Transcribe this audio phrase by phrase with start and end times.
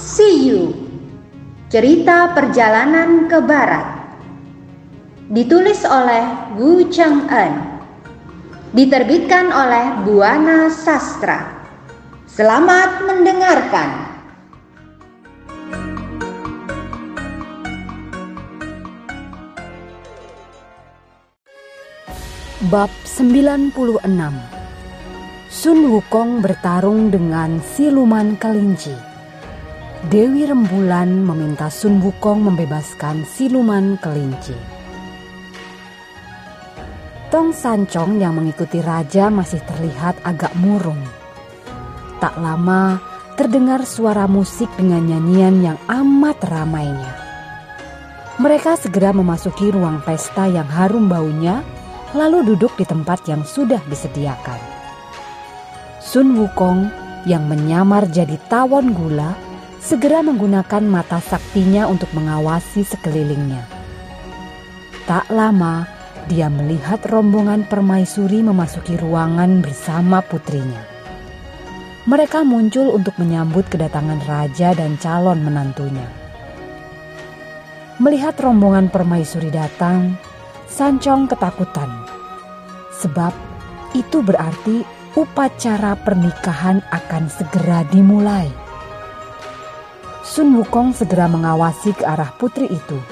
[0.00, 0.72] See You.
[1.68, 4.16] Cerita Perjalanan ke Barat.
[5.28, 7.84] Ditulis oleh Wu Cheng En
[8.72, 11.68] Diterbitkan oleh Buana Sastra.
[12.24, 14.08] Selamat mendengarkan.
[22.72, 23.76] Bab 96
[25.52, 29.09] Sun Wukong bertarung dengan siluman kelinci
[30.08, 34.56] Dewi Rembulan meminta Sun Wukong membebaskan siluman kelinci.
[37.28, 41.04] Tong Sancong yang mengikuti raja masih terlihat agak murung.
[42.16, 42.96] Tak lama
[43.36, 47.12] terdengar suara musik dengan nyanyian yang amat ramainya.
[48.40, 51.60] Mereka segera memasuki ruang pesta yang harum baunya,
[52.16, 54.64] lalu duduk di tempat yang sudah disediakan.
[56.00, 56.88] Sun Wukong
[57.28, 59.49] yang menyamar jadi tawon gula
[59.80, 63.64] segera menggunakan mata saktinya untuk mengawasi sekelilingnya.
[65.08, 65.88] Tak lama,
[66.28, 70.84] dia melihat rombongan permaisuri memasuki ruangan bersama putrinya.
[72.04, 76.06] Mereka muncul untuk menyambut kedatangan raja dan calon menantunya.
[78.00, 80.16] Melihat rombongan permaisuri datang,
[80.70, 81.90] Sancong ketakutan.
[83.02, 83.34] Sebab
[83.90, 84.86] itu berarti
[85.18, 88.59] upacara pernikahan akan segera dimulai.
[90.30, 93.02] Sun Wukong segera mengawasi ke arah putri itu.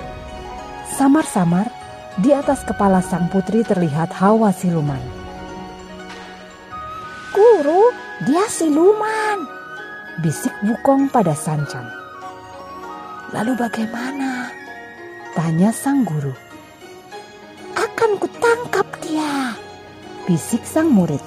[0.87, 1.67] Samar-samar,
[2.15, 5.03] di atas kepala sang putri terlihat hawa siluman.
[7.35, 7.91] Guru,
[8.23, 9.51] dia siluman,
[10.23, 11.91] bisik Wukong pada Sancang.
[13.35, 14.55] Lalu bagaimana?
[15.35, 16.31] Tanya sang guru.
[17.75, 19.59] Akan kutangkap dia,
[20.23, 21.23] bisik sang murid.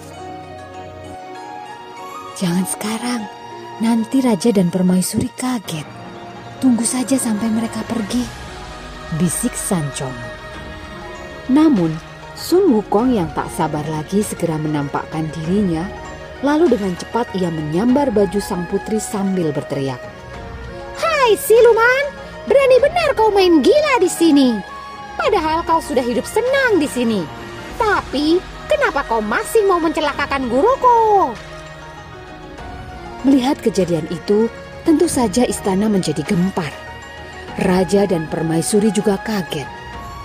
[2.40, 3.28] Jangan sekarang,
[3.82, 5.90] Nanti raja dan permaisuri kaget.
[6.62, 8.22] Tunggu saja sampai mereka pergi.
[9.18, 10.14] Bisik Sancong.
[11.50, 11.90] Namun,
[12.38, 15.90] Sun Wukong yang tak sabar lagi segera menampakkan dirinya,
[16.46, 19.98] lalu dengan cepat ia menyambar baju sang putri sambil berteriak.
[21.02, 22.06] Hai siluman,
[22.46, 24.62] berani benar kau main gila di sini.
[25.18, 27.26] Padahal kau sudah hidup senang di sini.
[27.82, 28.38] Tapi,
[28.70, 31.34] kenapa kau masih mau mencelakakan guruku?
[33.22, 34.50] Melihat kejadian itu,
[34.82, 36.74] tentu saja istana menjadi gempar.
[37.62, 39.68] Raja dan permaisuri juga kaget.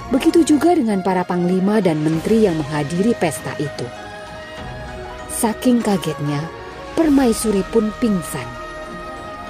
[0.09, 3.84] Begitu juga dengan para panglima dan menteri yang menghadiri pesta itu.
[5.29, 6.41] Saking kagetnya,
[6.95, 8.47] permaisuri pun pingsan.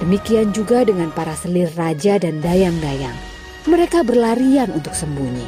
[0.02, 3.14] Demikian juga dengan para selir raja dan dayang-dayang.
[3.68, 5.46] Mereka berlarian untuk sembunyi.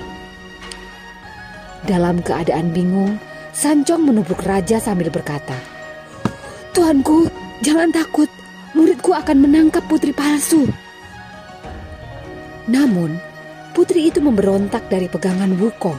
[1.88, 3.16] Dalam keadaan bingung,
[3.59, 5.59] Sancong menubruk raja sambil berkata,
[6.70, 7.26] Tuanku,
[7.58, 8.30] Jangan takut,
[8.78, 10.70] muridku akan menangkap putri palsu.
[12.70, 13.19] Namun,
[13.74, 15.98] putri itu memberontak dari pegangan Wukong.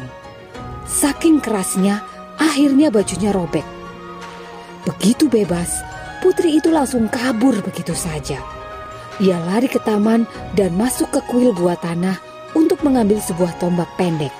[0.87, 1.99] Saking kerasnya,
[2.39, 3.67] akhirnya bajunya robek.
[4.87, 5.83] Begitu bebas,
[6.23, 8.39] putri itu langsung kabur begitu saja.
[9.19, 10.23] Ia lari ke taman
[10.55, 12.15] dan masuk ke kuil gua tanah
[12.55, 14.31] untuk mengambil sebuah tombak pendek.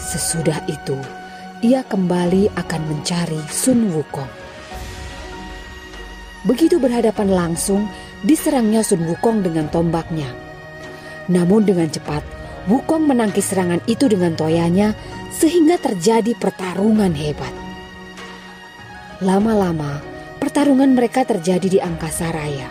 [0.00, 0.96] Sesudah itu,
[1.60, 4.45] ia kembali akan mencari Sun Wukong.
[6.46, 7.90] Begitu berhadapan langsung,
[8.22, 10.30] diserangnya Sun Wukong dengan tombaknya.
[11.26, 12.22] Namun dengan cepat,
[12.70, 14.94] Wukong menangkis serangan itu dengan toyanya
[15.30, 17.54] sehingga terjadi pertarungan hebat.
[19.22, 20.02] Lama-lama,
[20.42, 22.70] pertarungan mereka terjadi di angkasa raya.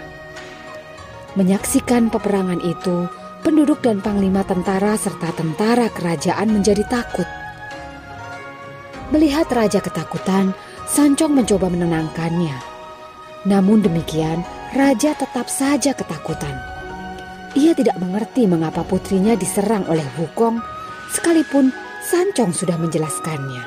[1.36, 3.08] Menyaksikan peperangan itu,
[3.44, 7.28] penduduk dan panglima tentara serta tentara kerajaan menjadi takut.
[9.12, 12.75] Melihat raja ketakutan, Sancong mencoba menenangkannya.
[13.46, 14.42] Namun demikian,
[14.74, 16.58] raja tetap saja ketakutan.
[17.54, 20.60] Ia tidak mengerti mengapa putrinya diserang oleh Wukong,
[21.14, 21.70] sekalipun
[22.06, 23.66] Sancong sudah menjelaskannya.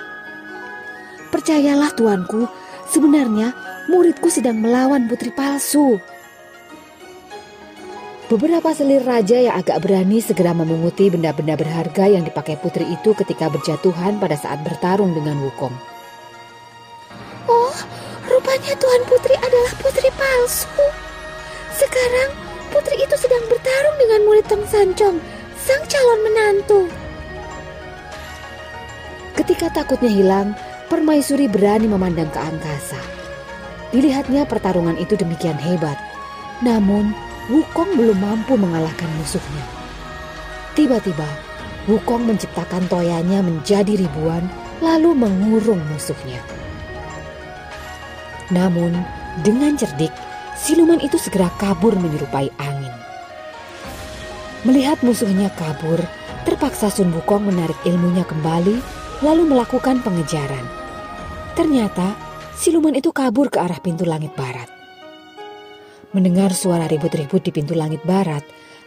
[1.35, 2.47] Percayalah tuanku,
[2.87, 3.51] sebenarnya
[3.91, 5.99] muridku sedang melawan putri palsu.
[8.29, 13.49] Beberapa selir raja yang agak berani segera memunguti benda-benda berharga yang dipakai putri itu ketika
[13.49, 15.98] berjatuhan pada saat bertarung dengan Wukong.
[18.79, 20.87] Tuan Putri adalah putri palsu.
[21.75, 22.31] Sekarang
[22.71, 25.19] putri itu sedang bertarung dengan murid Tong Sancong,
[25.59, 26.81] sang calon menantu.
[29.35, 30.55] Ketika takutnya hilang,
[30.87, 32.99] permaisuri berani memandang ke angkasa.
[33.91, 35.99] Dilihatnya pertarungan itu demikian hebat.
[36.63, 37.15] Namun,
[37.49, 39.65] Wukong belum mampu mengalahkan musuhnya.
[40.77, 41.25] Tiba-tiba,
[41.89, 44.45] Wukong menciptakan toyanya menjadi ribuan,
[44.85, 46.45] lalu mengurung musuhnya.
[48.49, 48.97] Namun,
[49.45, 50.13] dengan cerdik,
[50.57, 52.95] siluman itu segera kabur menyerupai angin.
[54.67, 56.03] Melihat musuhnya kabur,
[56.43, 58.77] terpaksa Sun Wukong menarik ilmunya kembali
[59.23, 60.65] lalu melakukan pengejaran.
[61.55, 62.17] Ternyata
[62.59, 64.67] siluman itu kabur ke arah pintu langit barat.
[66.17, 68.41] Mendengar suara ribut-ribut di pintu langit barat,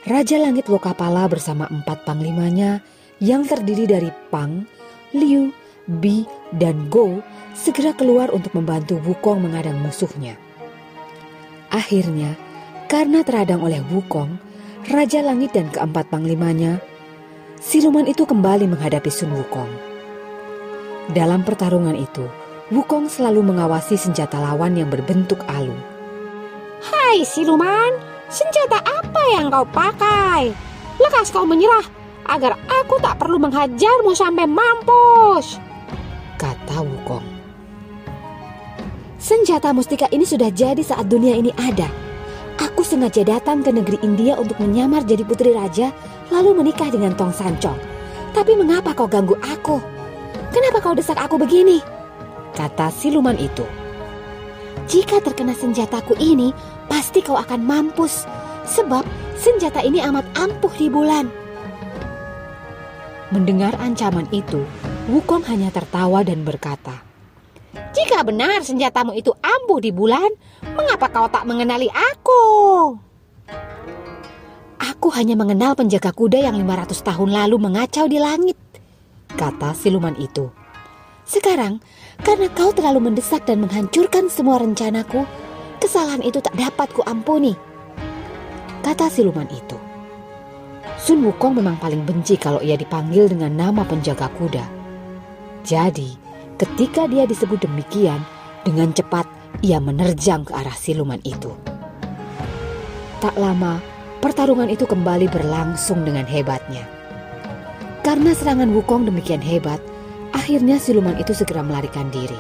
[0.10, 2.82] Raja Langit Lokapala bersama empat panglimanya
[3.22, 4.66] yang terdiri dari Pang,
[5.14, 5.54] Liu,
[5.90, 7.26] Bi, dan Go
[7.58, 10.38] segera keluar untuk membantu Wukong mengadang musuhnya.
[11.72, 12.38] Akhirnya,
[12.92, 14.38] karena teradang oleh Wukong,
[14.92, 16.84] Raja Langit dan keempat panglimanya,
[17.58, 19.72] siluman itu kembali menghadapi Sun Wukong.
[21.16, 22.28] Dalam pertarungan itu,
[22.72, 25.76] Wukong selalu mengawasi senjata lawan yang berbentuk alu.
[26.82, 27.98] Hai siluman,
[28.32, 30.52] senjata apa yang kau pakai?
[31.02, 31.84] Lekas kau menyerah,
[32.30, 35.71] agar aku tak perlu menghajarmu sampai mampus.
[39.52, 41.92] Senjata mustika ini sudah jadi saat dunia ini ada.
[42.56, 45.92] Aku sengaja datang ke negeri India untuk menyamar jadi putri raja,
[46.32, 47.76] lalu menikah dengan Tong Sancong.
[48.32, 49.84] Tapi mengapa kau ganggu aku?
[50.56, 51.84] Kenapa kau desak aku begini?
[52.56, 53.68] Kata siluman itu.
[54.88, 56.56] Jika terkena senjataku ini,
[56.88, 58.24] pasti kau akan mampus.
[58.64, 59.04] Sebab
[59.36, 61.28] senjata ini amat ampuh di bulan.
[63.36, 64.64] Mendengar ancaman itu,
[65.12, 67.11] Wukong hanya tertawa dan berkata,
[67.92, 70.32] jika benar senjatamu itu ampuh di bulan,
[70.64, 72.42] mengapa kau tak mengenali aku?
[74.82, 78.58] Aku hanya mengenal penjaga kuda yang 500 tahun lalu mengacau di langit,
[79.36, 80.48] kata siluman itu.
[81.28, 81.84] Sekarang,
[82.24, 85.28] karena kau terlalu mendesak dan menghancurkan semua rencanaku,
[85.84, 87.54] kesalahan itu tak dapat kuampuni,
[88.82, 89.78] kata siluman itu.
[91.02, 94.66] Sun Wukong memang paling benci kalau ia dipanggil dengan nama penjaga kuda.
[95.66, 96.31] Jadi,
[96.62, 98.22] Ketika dia disebut demikian,
[98.62, 99.26] dengan cepat
[99.66, 101.50] ia menerjang ke arah siluman itu.
[103.18, 103.82] Tak lama,
[104.22, 106.86] pertarungan itu kembali berlangsung dengan hebatnya.
[108.06, 109.82] Karena serangan Wukong demikian hebat,
[110.38, 112.38] akhirnya siluman itu segera melarikan diri.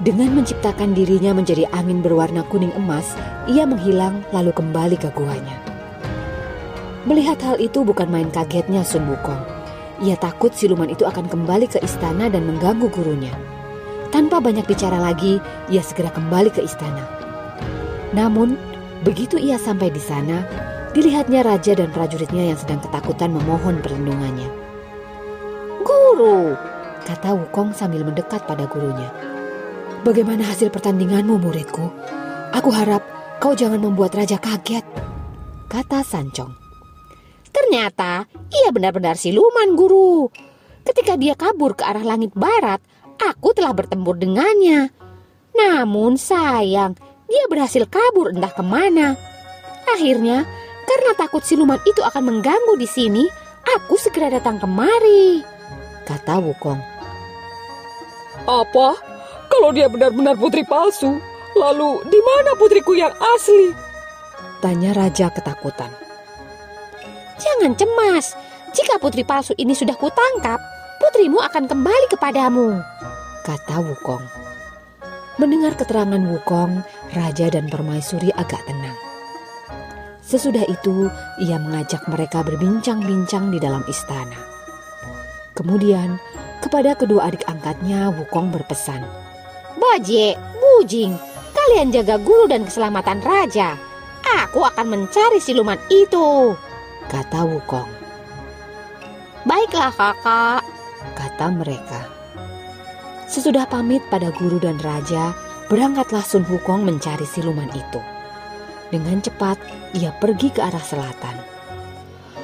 [0.00, 3.12] Dengan menciptakan dirinya menjadi angin berwarna kuning emas,
[3.52, 5.60] ia menghilang lalu kembali ke guanya.
[7.04, 9.57] Melihat hal itu bukan main kagetnya Sun Wukong.
[9.98, 13.34] Ia takut siluman itu akan kembali ke istana dan mengganggu gurunya.
[14.14, 17.02] Tanpa banyak bicara lagi, ia segera kembali ke istana.
[18.14, 18.56] Namun,
[19.02, 20.46] begitu ia sampai di sana,
[20.94, 24.48] dilihatnya raja dan prajuritnya yang sedang ketakutan memohon perlindungannya.
[25.82, 26.54] Guru,
[27.04, 29.10] kata Wukong sambil mendekat pada gurunya.
[30.06, 31.90] Bagaimana hasil pertandinganmu, muridku?
[32.54, 33.02] Aku harap
[33.42, 34.86] kau jangan membuat raja kaget,
[35.66, 36.67] kata Sancong.
[37.68, 40.32] Ternyata ia benar-benar siluman guru.
[40.88, 42.80] Ketika dia kabur ke arah langit barat,
[43.20, 44.88] aku telah bertempur dengannya.
[45.52, 46.96] Namun sayang,
[47.28, 49.20] dia berhasil kabur entah ke mana.
[49.84, 50.48] Akhirnya,
[50.88, 53.28] karena takut siluman itu akan mengganggu di sini,
[53.76, 55.44] aku segera datang kemari.
[56.08, 56.80] Kata Wukong.
[58.48, 58.88] Apa?
[59.52, 61.20] Kalau dia benar-benar putri palsu,
[61.52, 63.76] lalu di mana putriku yang asli?
[64.64, 66.07] Tanya Raja ketakutan.
[67.38, 68.34] Jangan cemas,
[68.74, 70.58] jika putri palsu ini sudah kutangkap,
[70.98, 72.82] putrimu akan kembali kepadamu,
[73.46, 74.26] kata Wukong.
[75.38, 76.82] Mendengar keterangan Wukong,
[77.14, 78.98] Raja dan Permaisuri agak tenang.
[80.26, 81.06] Sesudah itu,
[81.38, 84.36] ia mengajak mereka berbincang-bincang di dalam istana.
[85.54, 86.18] Kemudian,
[86.58, 89.06] kepada kedua adik angkatnya, Wukong berpesan.
[89.78, 91.14] Baje, Bujing,
[91.54, 93.78] kalian jaga guru dan keselamatan raja.
[94.44, 96.58] Aku akan mencari siluman itu
[97.08, 97.88] kata Wukong.
[99.48, 100.62] Baiklah kakak,
[101.16, 102.04] kata mereka.
[103.28, 105.32] Sesudah pamit pada guru dan raja,
[105.72, 108.00] berangkatlah Sun Wukong mencari siluman itu.
[108.88, 109.56] Dengan cepat,
[109.96, 111.36] ia pergi ke arah selatan.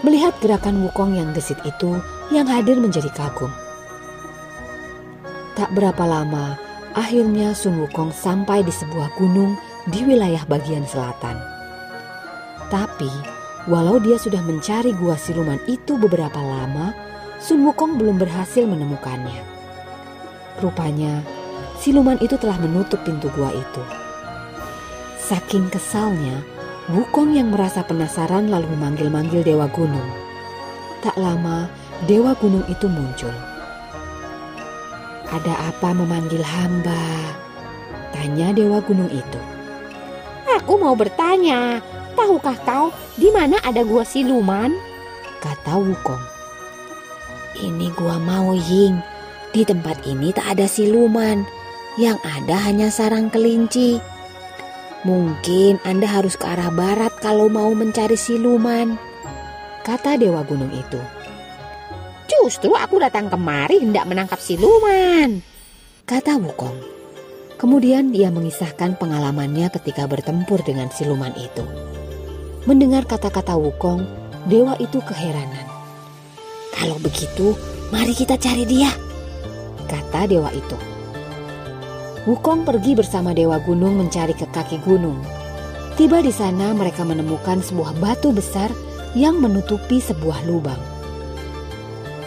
[0.05, 2.01] Melihat gerakan Wukong yang gesit itu,
[2.33, 3.53] yang hadir menjadi kagum.
[5.57, 6.57] Tak berapa lama,
[6.97, 9.57] akhirnya Sun Wukong sampai di sebuah gunung
[9.89, 11.37] di wilayah bagian selatan.
[12.69, 13.34] Tapi
[13.65, 16.93] Walau dia sudah mencari gua siluman itu beberapa lama,
[17.41, 19.41] Sun Wukong belum berhasil menemukannya.
[20.61, 21.25] Rupanya,
[21.81, 23.83] siluman itu telah menutup pintu gua itu.
[25.17, 26.45] Saking kesalnya,
[26.93, 30.13] Wukong yang merasa penasaran lalu memanggil-manggil Dewa Gunung.
[31.01, 31.65] Tak lama,
[32.05, 33.33] Dewa Gunung itu muncul.
[35.33, 37.33] Ada apa memanggil hamba?
[38.13, 39.41] Tanya Dewa Gunung itu.
[40.61, 41.81] Aku mau bertanya,
[42.15, 42.87] Tahukah kau
[43.19, 44.73] di mana ada gua siluman?
[45.43, 46.25] Kata Wukong.
[47.61, 48.99] Ini gua mau Ying.
[49.55, 51.47] Di tempat ini tak ada siluman.
[51.95, 54.03] Yang ada hanya sarang kelinci.
[55.05, 58.97] Mungkin Anda harus ke arah barat kalau mau mencari siluman,
[59.85, 60.97] kata Dewa Gunung itu.
[62.25, 65.45] Justru aku datang kemari hendak menangkap siluman,
[66.09, 66.81] kata Wukong.
[67.61, 71.63] Kemudian dia mengisahkan pengalamannya ketika bertempur dengan siluman itu.
[72.65, 74.09] Mendengar kata-kata Wukong,
[74.49, 75.69] dewa itu keheranan.
[76.73, 77.53] Kalau begitu,
[77.93, 78.89] mari kita cari dia,
[79.85, 80.73] kata dewa itu.
[82.25, 85.21] Wukong pergi bersama Dewa Gunung mencari ke kaki gunung.
[86.01, 88.73] Tiba di sana mereka menemukan sebuah batu besar
[89.13, 90.81] yang menutupi sebuah lubang.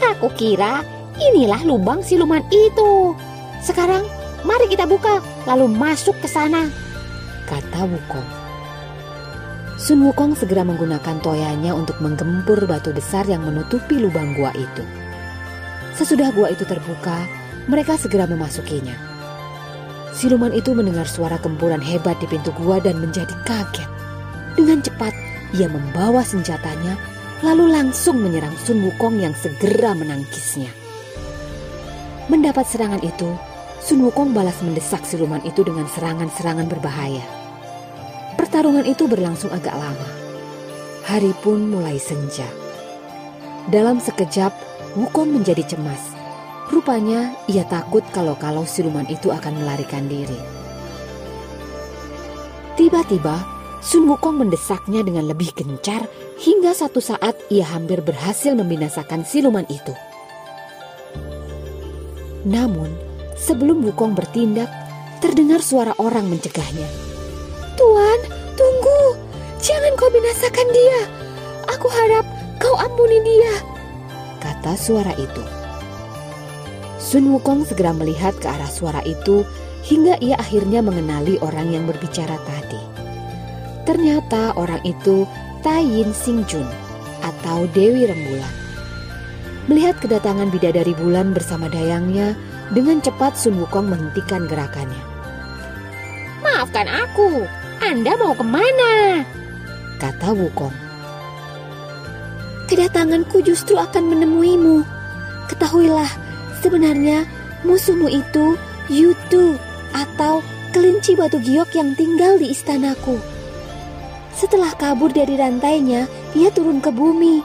[0.06, 0.86] Aku kira
[1.18, 3.18] inilah lubang siluman itu.
[3.66, 4.06] Sekarang
[4.46, 5.18] mari kita buka
[5.50, 6.70] lalu masuk ke sana,
[7.50, 8.37] kata Wukong.
[9.78, 14.82] Sun Wukong segera menggunakan toyanya untuk menggempur batu besar yang menutupi lubang gua itu.
[15.94, 17.30] Sesudah gua itu terbuka,
[17.70, 18.98] mereka segera memasukinya.
[20.18, 23.86] Siluman itu mendengar suara gempuran hebat di pintu gua dan menjadi kaget.
[24.58, 25.14] Dengan cepat,
[25.54, 26.98] ia membawa senjatanya
[27.46, 30.74] lalu langsung menyerang Sun Wukong yang segera menangkisnya.
[32.34, 33.30] Mendapat serangan itu,
[33.78, 37.37] Sun Wukong balas mendesak siluman itu dengan serangan-serangan berbahaya.
[38.58, 40.10] Pertarungan itu berlangsung agak lama.
[41.06, 42.50] Hari pun mulai senja.
[43.70, 44.50] Dalam sekejap,
[44.98, 46.18] Wukong menjadi cemas
[46.74, 50.42] Rupanya ia takut kalau-kalau siluman itu akan melarikan diri.
[52.82, 53.46] Tiba-tiba,
[53.86, 56.10] Sun Wukong mendesaknya dengan lebih gencar
[56.42, 59.94] hingga satu saat ia hampir berhasil membinasakan siluman itu.
[62.42, 62.90] Namun,
[63.38, 64.74] sebelum Wukong bertindak,
[65.22, 66.90] terdengar suara orang mencegahnya.
[67.78, 68.37] Tuan,
[70.08, 71.00] kau binasakan dia!
[71.76, 72.24] Aku harap
[72.64, 73.60] kau ampuni dia!
[74.40, 75.44] Kata suara itu.
[76.96, 79.44] Sun Wukong segera melihat ke arah suara itu
[79.84, 82.80] hingga ia akhirnya mengenali orang yang berbicara tadi.
[83.84, 85.28] Ternyata orang itu
[85.60, 86.72] Tai Yin Sing Jun
[87.20, 88.56] atau Dewi Rembulan.
[89.68, 92.32] Melihat kedatangan bidadari bulan bersama dayangnya,
[92.72, 95.04] dengan cepat Sun Wukong menghentikan gerakannya.
[96.40, 97.44] Maafkan aku,
[97.84, 99.28] Anda mau ke mana?
[99.98, 100.76] Kata Wukong.
[102.70, 104.84] Kedatanganku justru akan menemuimu.
[105.48, 106.28] Ketahuilah,
[106.62, 107.26] Sebenarnya
[107.62, 109.60] musuhmu itu Yutu
[109.94, 113.20] atau kelinci batu giok yang tinggal di istanaku.
[114.32, 117.42] Setelah kabur dari rantainya, ia turun ke bumi.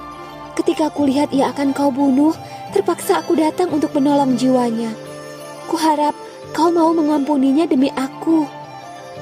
[0.54, 2.36] Ketika kulihat ia akan kau bunuh,
[2.70, 4.92] terpaksa aku datang untuk menolong jiwanya.
[5.66, 6.14] Kuharap
[6.52, 8.44] kau mau mengampuninya demi aku,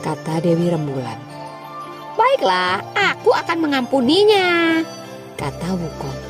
[0.03, 1.30] kata Dewi Rembulan.
[2.21, 4.85] Baiklah, aku akan mengampuninya,
[5.41, 6.21] kata Wukong.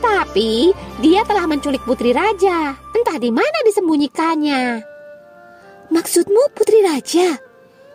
[0.00, 0.72] Tapi
[1.04, 2.72] dia telah menculik putri raja.
[2.96, 4.80] Entah di mana disembunyikannya.
[5.92, 7.36] Maksudmu putri raja?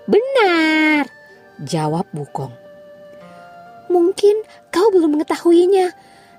[0.05, 1.09] Benar,
[1.65, 2.53] jawab Bukong.
[3.89, 5.89] Mungkin kau belum mengetahuinya.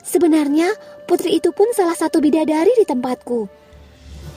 [0.07, 0.71] Sebenarnya
[1.11, 3.51] putri itu pun salah satu bidadari di tempatku.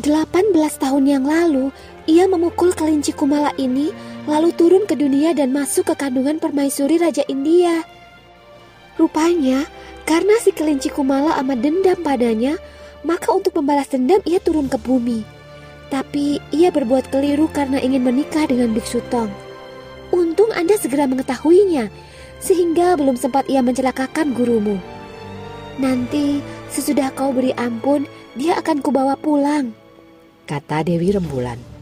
[0.01, 0.51] 18
[0.81, 1.69] tahun yang lalu,
[2.09, 7.21] ia memukul kelinci kumala ini lalu turun ke dunia dan masuk ke kandungan permaisuri Raja
[7.29, 7.85] India.
[8.97, 9.65] Rupanya,
[10.05, 12.57] karena si kelinci kumala amat dendam padanya,
[13.05, 15.21] maka untuk membalas dendam ia turun ke bumi.
[15.93, 19.29] Tapi ia berbuat keliru karena ingin menikah dengan Biksu Tong.
[20.09, 21.93] Untung Anda segera mengetahuinya,
[22.41, 24.81] sehingga belum sempat ia mencelakakan gurumu.
[25.77, 26.39] Nanti
[26.71, 29.75] sesudah kau beri ampun, dia akan kubawa pulang,
[30.47, 31.74] kata Dewi Rembulan.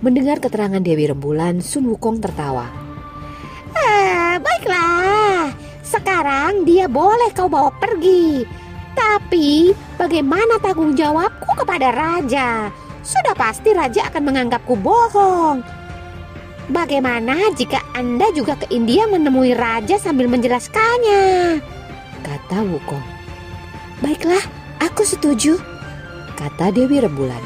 [0.00, 2.72] Mendengar keterangan Dewi Rembulan, Sun Wukong tertawa.
[3.76, 5.52] Ah, baiklah,
[5.84, 8.48] sekarang dia boleh kau bawa pergi.
[8.96, 12.72] Tapi bagaimana tanggung jawabku kepada raja?
[13.04, 15.60] Sudah pasti raja akan menganggapku bohong.
[16.72, 21.60] Bagaimana jika Anda juga ke India menemui raja sambil menjelaskannya?
[22.24, 23.04] Kata Wukong.
[24.00, 24.40] Baiklah,
[24.80, 25.60] aku setuju.
[26.40, 27.44] Kata Dewi Rembulan.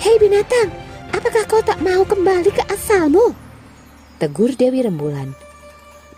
[0.00, 0.81] Hei binatang,
[1.12, 3.36] apakah kau tak mau kembali ke asalmu?
[4.18, 5.32] Tegur Dewi Rembulan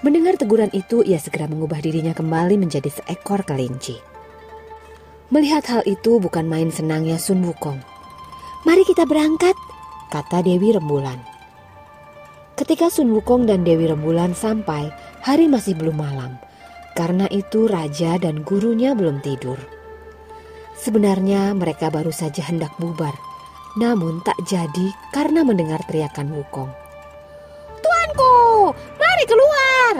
[0.04, 3.96] Mendengar teguran itu, ia segera mengubah dirinya kembali menjadi seekor kelinci.
[5.32, 7.80] Melihat hal itu bukan main senangnya Sun Wukong.
[8.68, 9.56] Mari kita berangkat,
[10.12, 11.16] kata Dewi Rembulan.
[12.60, 14.92] Ketika Sun Wukong dan Dewi Rembulan sampai,
[15.24, 16.36] hari masih belum malam.
[16.92, 19.56] Karena itu raja dan gurunya belum tidur.
[20.76, 23.16] Sebenarnya mereka baru saja hendak bubar,
[23.75, 26.71] namun tak jadi karena mendengar teriakan Wukong.
[27.83, 29.93] Tuanku, mari keluar.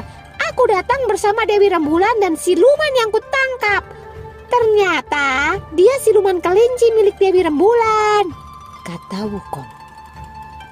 [0.51, 3.83] Aku datang bersama Dewi Rembulan dan siluman yang kutangkap.
[4.47, 8.31] Ternyata dia siluman kelinci milik Dewi Rembulan.
[8.87, 9.67] Kata Wukong.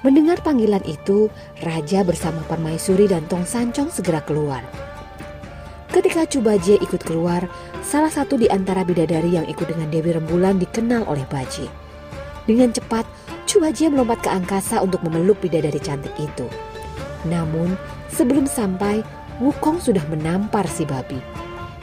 [0.03, 1.31] Mendengar panggilan itu,
[1.63, 4.63] Raja bersama Permaisuri dan Tong Sancong segera keluar.
[5.91, 7.47] Ketika Cubaje ikut keluar,
[7.83, 11.82] salah satu di antara bidadari yang ikut dengan Dewi Rembulan dikenal oleh Baje.
[12.43, 13.07] Dengan cepat,
[13.43, 16.49] Cubaje melompat ke angkasa untuk memeluk bidadari cantik itu.
[17.29, 17.77] Namun,
[18.09, 19.05] sebelum sampai,
[19.37, 21.17] Wukong sudah menampar si babi.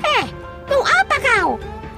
[0.03, 0.27] Eh,
[0.67, 1.51] mau apa kau?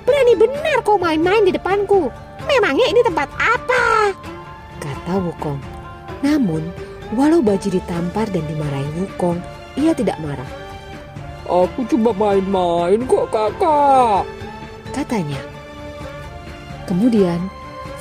[0.04, 2.12] Berani benar kau main-main di depanku.
[2.45, 4.12] Memangnya ini tempat apa?
[4.81, 5.61] Kata Wukong.
[6.21, 6.69] Namun,
[7.16, 9.38] walau Baji ditampar dan dimarahi Wukong,
[9.81, 10.49] ia tidak marah.
[11.49, 14.25] Aku cuma main-main kok kakak.
[14.92, 15.40] Katanya.
[16.85, 17.40] Kemudian,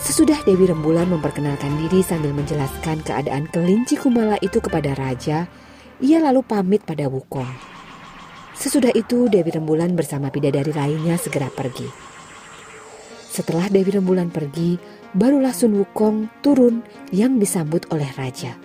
[0.01, 5.45] sesudah Dewi Rembulan memperkenalkan diri sambil menjelaskan keadaan kelinci Kumala itu kepada Raja,
[6.01, 7.47] ia lalu pamit pada Wukong.
[8.57, 11.85] Sesudah itu Dewi Rembulan bersama bidadari lainnya segera pergi.
[13.31, 14.75] Setelah Dewi Rembulan pergi,
[15.13, 16.81] barulah Sun Wukong turun
[17.13, 18.57] yang disambut oleh raja.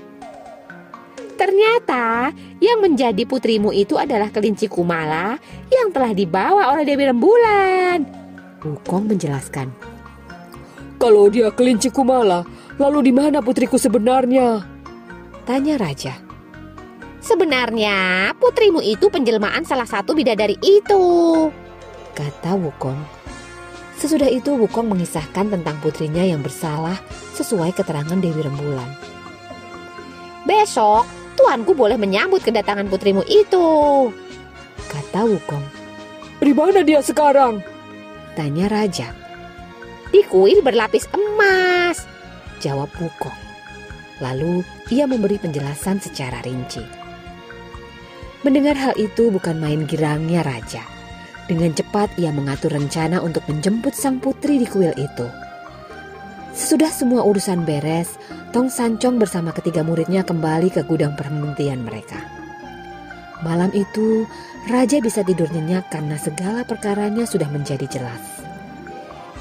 [1.37, 2.33] Ternyata
[2.65, 5.37] yang menjadi putrimu itu adalah kelinci Kumala
[5.69, 7.99] yang telah dibawa oleh Dewi Rembulan.
[8.65, 9.96] Wukong menjelaskan.
[10.97, 12.43] Kalau dia kelinci Kumala,
[12.81, 14.65] lalu di mana putriku sebenarnya?
[15.45, 16.17] Tanya raja.
[17.21, 21.05] Sebenarnya putrimu itu penjelmaan salah satu bidadari itu.
[22.17, 22.97] Kata Wukong
[23.97, 26.97] Sesudah itu Wukong mengisahkan tentang putrinya yang bersalah
[27.37, 28.89] sesuai keterangan Dewi Rembulan.
[30.47, 33.67] Besok tuanku boleh menyambut kedatangan putrimu itu.
[34.89, 35.65] Kata Wukong.
[36.41, 37.61] Di mana dia sekarang?
[38.39, 39.26] Tanya Raja.
[40.11, 42.07] Di kuil berlapis emas.
[42.63, 43.35] Jawab Wukong.
[44.23, 46.81] Lalu ia memberi penjelasan secara rinci.
[48.47, 50.87] Mendengar hal itu bukan main girangnya Raja.
[51.51, 55.27] Dengan cepat ia mengatur rencana untuk menjemput sang putri di kuil itu.
[56.57, 58.17] Sesudah semua urusan beres,
[58.55, 62.17] Tong Sancong bersama ketiga muridnya kembali ke gudang perhentian mereka.
[63.45, 64.25] Malam itu,
[64.71, 68.46] Raja bisa tidur nyenyak karena segala perkaranya sudah menjadi jelas.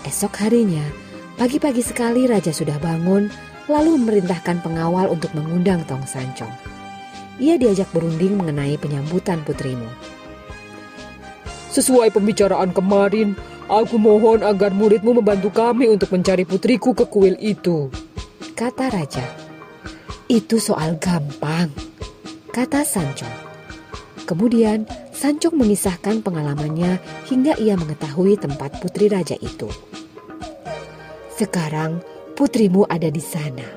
[0.05, 0.85] Esok harinya,
[1.33, 3.25] pagi-pagi sekali Raja sudah bangun
[3.65, 6.53] lalu memerintahkan pengawal untuk mengundang Tong Sancong.
[7.41, 9.89] Ia diajak berunding mengenai penyambutan putrimu.
[11.73, 13.33] Sesuai pembicaraan kemarin,
[13.65, 17.89] aku mohon agar muridmu membantu kami untuk mencari putriku ke kuil itu.
[18.53, 19.25] Kata raja.
[20.29, 21.73] Itu soal gampang,
[22.53, 23.33] kata Sancong.
[24.29, 29.65] Kemudian Sancong mengisahkan pengalamannya hingga ia mengetahui tempat putri raja itu.
[31.35, 31.99] Sekarang
[32.39, 33.67] putrimu ada di sana.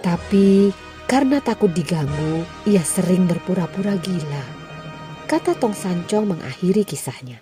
[0.00, 0.72] Tapi
[1.08, 4.60] karena takut diganggu, ia sering berpura-pura gila
[5.30, 7.38] kata Tong Sancong mengakhiri kisahnya.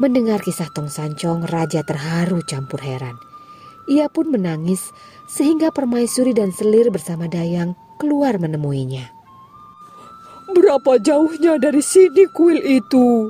[0.00, 3.20] Mendengar kisah Tong Sancong, Raja terharu campur heran.
[3.92, 4.88] Ia pun menangis
[5.28, 9.12] sehingga permaisuri dan selir bersama Dayang keluar menemuinya.
[10.48, 13.28] Berapa jauhnya dari sini kuil itu?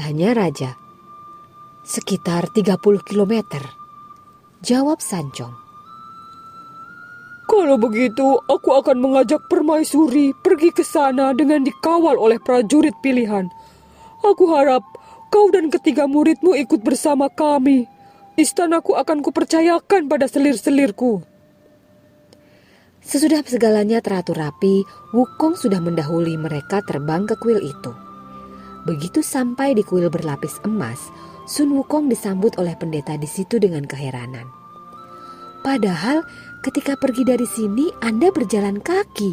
[0.00, 0.80] Tanya Raja.
[1.84, 3.79] Sekitar 30 kilometer.
[4.60, 5.56] Jawab Sancong.
[7.48, 13.48] Kalau begitu, aku akan mengajak permaisuri pergi ke sana dengan dikawal oleh prajurit pilihan.
[14.20, 14.84] Aku harap
[15.32, 17.88] kau dan ketiga muridmu ikut bersama kami.
[18.36, 21.24] Istanaku akan kupercayakan pada selir-selirku.
[23.00, 24.84] Sesudah segalanya teratur rapi,
[25.16, 27.96] Wukong sudah mendahului mereka terbang ke kuil itu.
[28.84, 31.08] Begitu sampai di kuil berlapis emas,
[31.50, 34.46] Sun Wukong disambut oleh pendeta di situ dengan keheranan.
[35.66, 36.22] Padahal
[36.60, 39.32] Ketika pergi dari sini, Anda berjalan kaki.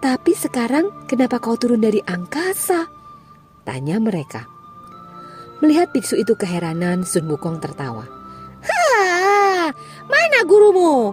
[0.00, 2.88] Tapi sekarang kenapa kau turun dari angkasa?
[3.68, 4.48] Tanya mereka.
[5.60, 8.08] Melihat biksu itu keheranan, Sun Wukong tertawa.
[8.64, 9.68] Ha,
[10.08, 11.12] mana gurumu?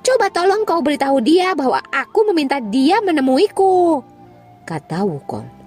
[0.00, 4.00] Coba tolong kau beritahu dia bahwa aku meminta dia menemuiku.
[4.62, 5.58] Kata Wukong.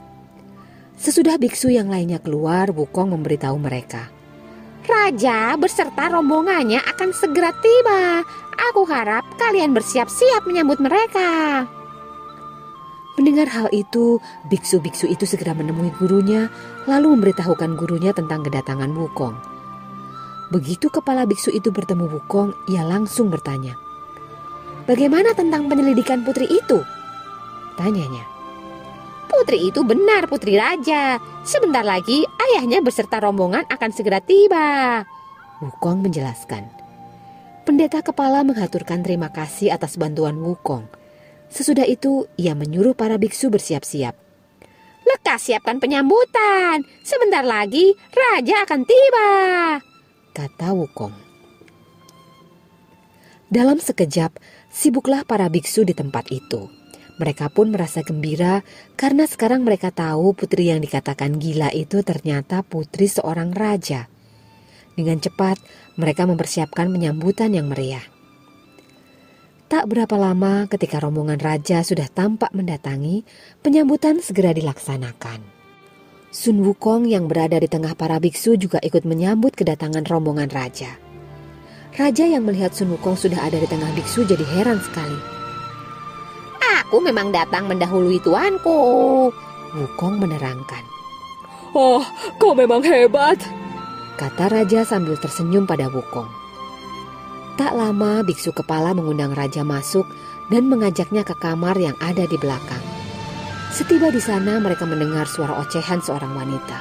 [0.96, 4.08] Sesudah biksu yang lainnya keluar, Wukong memberitahu mereka.
[4.84, 8.24] Raja beserta rombongannya akan segera tiba.
[8.72, 11.63] Aku harap kalian bersiap-siap menyambut mereka.
[13.13, 14.17] Mendengar hal itu,
[14.50, 16.50] biksu-biksu itu segera menemui gurunya,
[16.89, 19.38] lalu memberitahukan gurunya tentang kedatangan Wukong.
[20.50, 23.78] Begitu kepala biksu itu bertemu Wukong, ia langsung bertanya,
[24.89, 26.82] "Bagaimana tentang penyelidikan putri itu?"
[27.78, 28.33] Tanyanya.
[29.34, 31.17] Putri itu benar putri raja.
[31.41, 35.02] Sebentar lagi ayahnya beserta rombongan akan segera tiba.
[35.58, 36.69] Wukong menjelaskan.
[37.65, 40.86] Pendeta kepala menghaturkan terima kasih atas bantuan Wukong.
[41.50, 44.13] Sesudah itu, ia menyuruh para biksu bersiap-siap.
[45.04, 46.86] Lekas siapkan penyambutan.
[47.02, 49.30] Sebentar lagi raja akan tiba.
[50.36, 51.15] Kata Wukong.
[53.54, 54.34] Dalam sekejap,
[54.74, 56.65] Sibuklah para biksu di tempat itu.
[57.21, 58.65] Mereka pun merasa gembira
[58.97, 64.10] karena sekarang mereka tahu putri yang dikatakan gila itu ternyata putri seorang raja.
[64.97, 65.62] Dengan cepat,
[65.97, 68.06] mereka mempersiapkan penyambutan yang meriah.
[69.69, 73.26] Tak berapa lama ketika rombongan raja sudah tampak mendatangi,
[73.65, 75.41] penyambutan segera dilaksanakan.
[76.34, 80.97] Sun Wukong yang berada di tengah para biksu juga ikut menyambut kedatangan rombongan raja.
[81.93, 85.43] Raja yang melihat Sun Wukong sudah ada di tengah biksu jadi heran sekali.
[86.94, 88.78] Aku memang datang mendahului tuanku.
[89.74, 90.86] Wukong menerangkan.
[91.74, 92.06] Oh,
[92.38, 93.42] kau memang hebat.
[94.14, 96.30] Kata raja sambil tersenyum pada Wukong.
[97.58, 100.06] Tak lama biksu kepala mengundang raja masuk
[100.54, 102.86] dan mengajaknya ke kamar yang ada di belakang.
[103.74, 106.78] Setiba di sana mereka mendengar suara ocehan seorang wanita.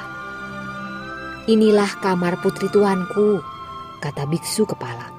[1.49, 3.41] Inilah kamar putri tuanku,
[3.97, 5.09] kata biksu kepala.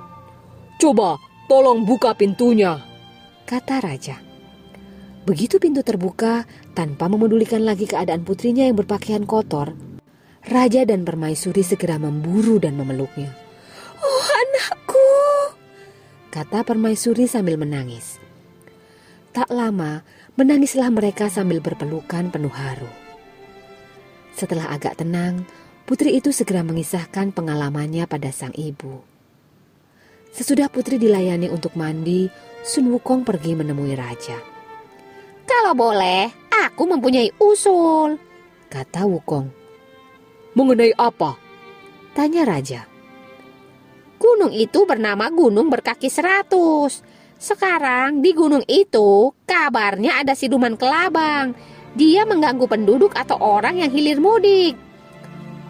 [0.79, 1.19] Coba,
[1.51, 2.79] tolong buka pintunya.
[3.43, 4.24] Kata raja.
[5.25, 6.45] Begitu pintu terbuka,
[6.77, 9.73] tanpa memedulikan lagi keadaan putrinya yang berpakaian kotor,
[10.45, 13.33] Raja dan Permaisuri segera memburu dan memeluknya.
[14.05, 15.09] Oh anakku,
[16.29, 18.21] kata Permaisuri sambil menangis.
[19.33, 20.05] Tak lama,
[20.37, 22.93] menangislah mereka sambil berpelukan penuh haru.
[24.37, 25.49] Setelah agak tenang,
[25.89, 29.01] putri itu segera mengisahkan pengalamannya pada sang ibu.
[30.37, 32.29] Sesudah putri dilayani untuk mandi,
[32.61, 34.54] Sun Wukong pergi menemui raja.
[35.45, 38.17] Kalau boleh, aku mempunyai usul.
[38.73, 39.47] Kata Wukong.
[40.57, 41.37] Mengenai apa?
[42.17, 42.89] Tanya Raja.
[44.17, 47.05] Gunung itu bernama Gunung Berkaki Seratus.
[47.37, 51.53] Sekarang di gunung itu kabarnya ada siluman kelabang.
[51.93, 54.75] Dia mengganggu penduduk atau orang yang hilir mudik.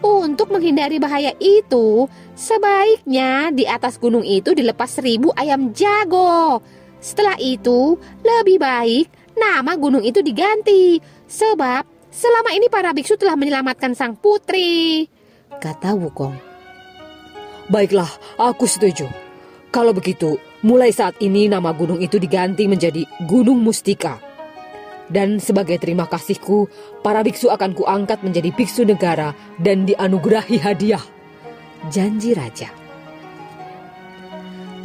[0.05, 2.07] Untuk menghindari bahaya itu,
[2.37, 6.61] sebaiknya di atas gunung itu dilepas seribu ayam jago.
[7.01, 10.99] Setelah itu, lebih baik nama gunung itu diganti.
[11.27, 15.07] Sebab selama ini para biksu telah menyelamatkan sang putri.
[15.59, 16.35] Kata Wukong.
[17.71, 19.09] Baiklah, aku setuju.
[19.73, 24.21] Kalau begitu, mulai saat ini nama gunung itu diganti menjadi Gunung Mustika.
[25.05, 26.69] Dan sebagai terima kasihku,
[27.05, 31.03] para biksu akan kuangkat menjadi biksu negara dan dianugerahi hadiah.
[31.91, 32.84] Janji raja.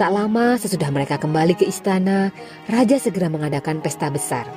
[0.00, 2.32] Tak lama sesudah mereka kembali ke istana,
[2.72, 4.48] raja segera mengadakan pesta besar.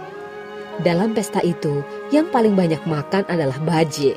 [0.87, 1.83] Dalam pesta itu,
[2.15, 4.15] yang paling banyak makan adalah baje.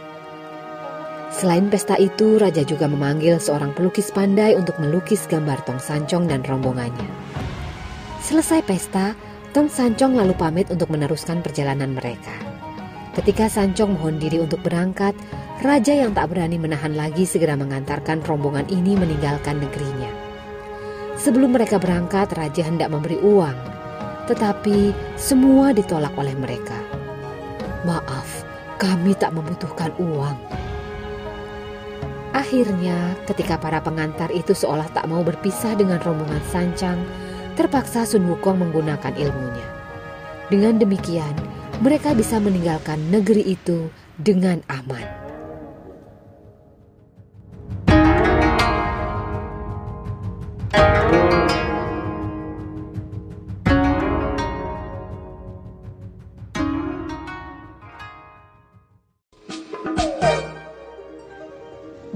[1.34, 6.46] Selain pesta itu, raja juga memanggil seorang pelukis pandai untuk melukis gambar Tong Sancong dan
[6.46, 7.10] rombongannya.
[8.22, 9.18] Selesai pesta,
[9.50, 12.38] Tong Sancong lalu pamit untuk meneruskan perjalanan mereka.
[13.18, 15.18] Ketika Sancong mohon diri untuk berangkat,
[15.58, 20.25] raja yang tak berani menahan lagi segera mengantarkan rombongan ini meninggalkan negerinya.
[21.16, 23.56] Sebelum mereka berangkat, raja hendak memberi uang,
[24.28, 26.76] tetapi semua ditolak oleh mereka.
[27.88, 28.44] Maaf,
[28.76, 30.36] kami tak membutuhkan uang.
[32.36, 37.00] Akhirnya, ketika para pengantar itu seolah tak mau berpisah dengan rombongan Sancang,
[37.56, 39.66] terpaksa Sun Wukong menggunakan ilmunya.
[40.52, 41.32] Dengan demikian,
[41.80, 43.88] mereka bisa meninggalkan negeri itu
[44.20, 45.25] dengan aman.